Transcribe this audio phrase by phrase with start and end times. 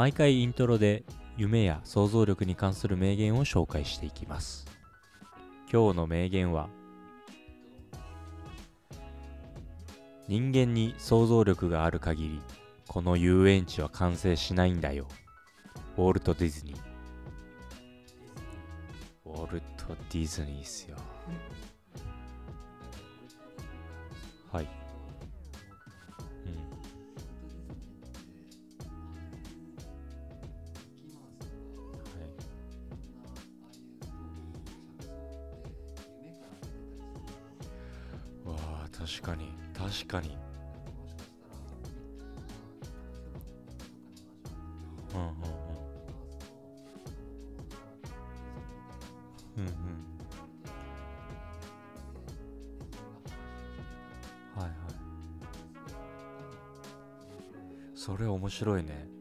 [0.00, 1.04] 毎回イントロで
[1.36, 4.64] 夢や想像力に関する名言を紹介していきます。
[5.70, 6.70] 今日の名言は
[10.26, 12.40] 人間に想像力がある限り
[12.88, 15.06] この遊園地は完成しないんだよ。
[15.98, 16.78] ウォルト・ディズニー。
[19.26, 20.96] ウォルト・ディズニーっすよ。
[24.50, 24.79] はい
[39.10, 40.38] 確かに確かに。
[45.12, 45.30] うんうんうん。
[49.56, 49.72] うんうん。
[54.54, 54.70] はいはい。
[57.96, 59.19] それ面白いね。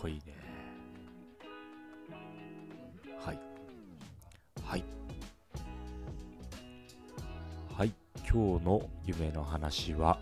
[0.00, 0.34] こいいね。
[3.22, 3.38] はい。
[4.64, 4.84] はい。
[7.76, 7.92] はい。
[8.16, 10.18] 今日の夢の話は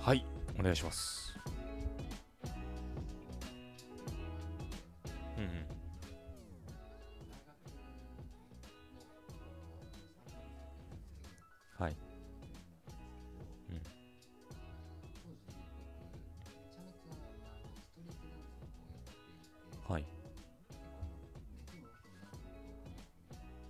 [0.00, 0.24] はい。
[0.56, 1.36] お願いします。
[5.36, 5.75] うんうん。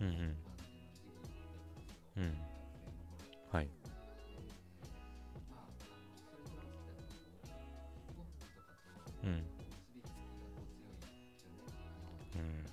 [0.01, 0.37] うんうん
[2.17, 2.33] うん
[3.51, 3.69] はい。
[9.25, 9.45] うん
[12.35, 12.67] うん。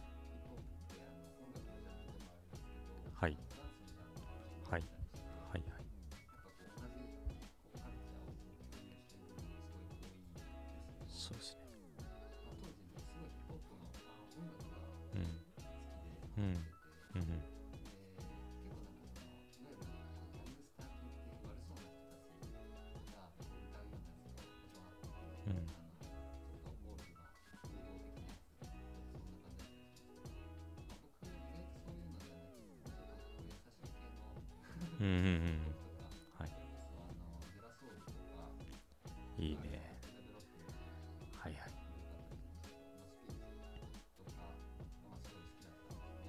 [3.14, 3.38] はい。
[4.70, 4.82] はい。
[5.52, 5.62] はい。
[5.62, 5.84] はい。
[11.08, 11.63] そうですね。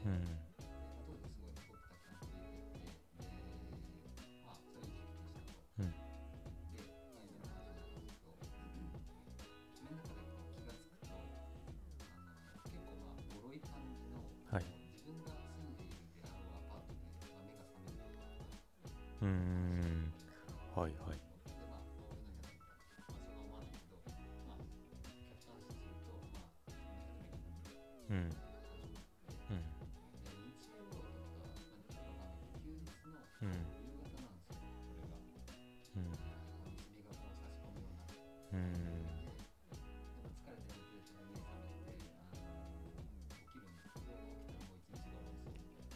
[0.04, 0.10] うん。
[5.78, 5.94] うん。
[14.52, 14.64] はい。
[19.22, 20.12] うーん
[20.76, 21.33] はい。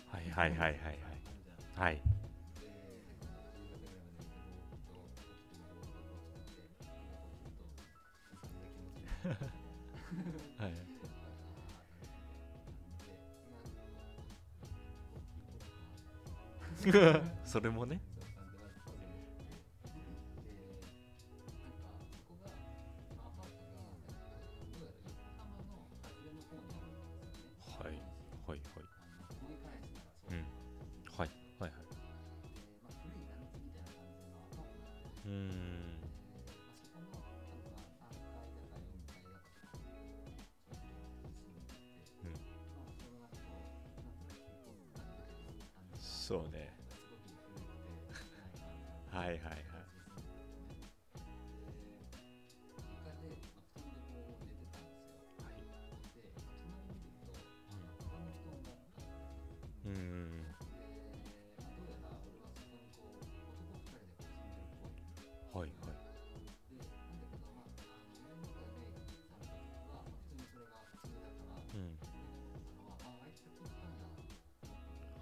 [0.06, 0.98] はいはいはいはいはい。
[1.76, 2.02] はい。
[10.58, 10.98] はい。
[17.44, 18.00] それもね
[35.28, 35.98] うん。
[45.98, 46.70] そうね。
[49.10, 49.67] はいはい。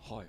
[0.09, 0.27] はいはい。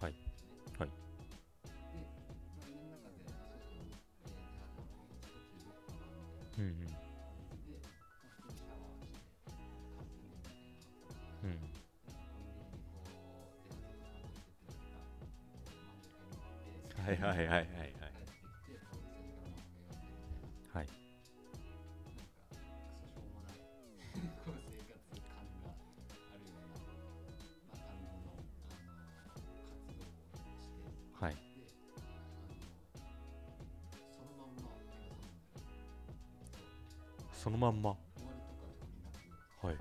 [0.00, 0.14] はい。
[0.78, 0.90] はい。
[16.96, 17.75] はいはいはい
[31.20, 31.36] はい。
[37.32, 37.90] そのまんま。
[37.90, 37.96] は
[39.72, 39.76] い。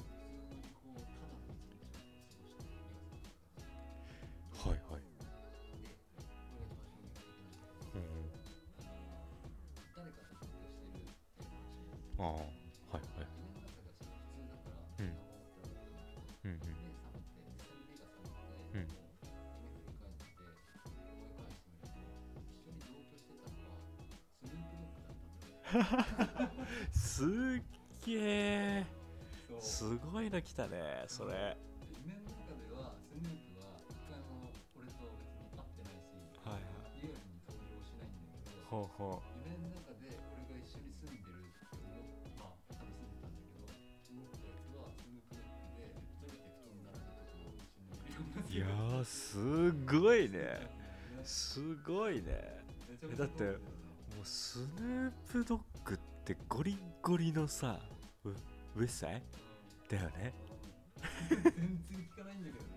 [4.66, 5.02] はいはい、
[7.96, 7.98] う
[12.22, 12.65] んああ。
[26.94, 27.27] すっ
[28.06, 28.86] げえ
[29.60, 31.57] すごいの来たねそれ。
[32.06, 36.63] 夢の中ではスヌープは一回も俺と別に会ってないし、はいはい
[37.01, 41.44] リアルに登場しないんだけどほうほ夢の中で俺が一緒に住んでる
[42.39, 42.95] まあ多分
[44.06, 49.36] 住んでたんだけどたやつはスヌープで二人で布団並べてこう一緒にいやーす
[49.83, 52.63] ごいねねすごいね
[53.18, 53.57] だって
[54.25, 57.80] スヌープドッグってゴリゴリのさ
[58.24, 58.30] う
[58.75, 59.22] ウエストサイ
[59.88, 60.33] だよね。
[61.30, 61.54] 全然
[62.00, 62.72] 聞かないんだけどね。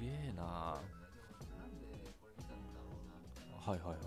[0.05, 0.43] げえな。
[0.43, 0.79] は
[3.67, 3.97] いはいはい、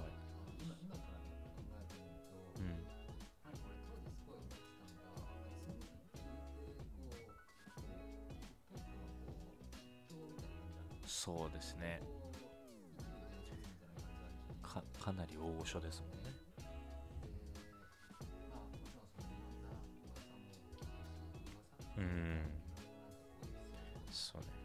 [11.04, 12.00] そうですね。
[14.62, 16.28] かかなり大御所ですもんね。
[21.96, 22.40] うん。
[24.10, 24.57] そうね。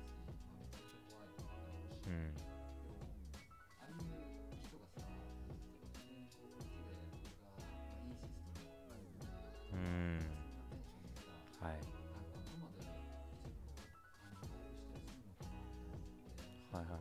[16.74, 16.98] はいは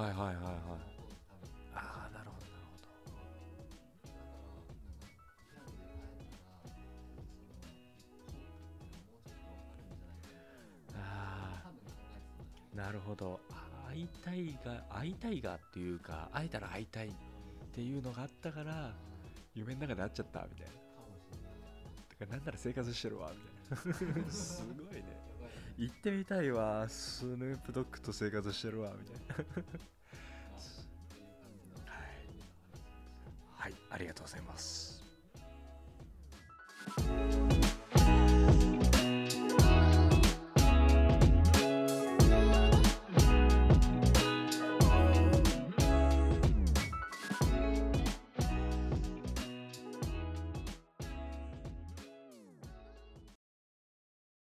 [0.00, 0.54] いはいはいはいはい
[1.74, 2.78] ああなるほどなるほ
[10.92, 13.40] どああなるほど
[13.88, 17.10] 会いたいが会いたいがっていうか会えたら会いたいっ
[17.72, 18.90] ていうのがあったから
[19.54, 21.06] 夢の中で会っちゃったみたいなかも
[22.16, 23.30] しれなんなら生活してるわ
[23.70, 25.33] みたいなすごいね
[25.76, 29.64] 行ってみたいわスヌープドッグと生活してるわみたいな。
[31.90, 33.68] はい。
[33.68, 34.93] はいありがとうございます。